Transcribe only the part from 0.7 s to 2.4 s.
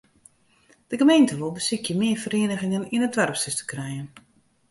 De gemeente wol besykje mear